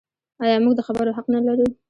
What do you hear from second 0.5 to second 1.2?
موږ د خبرو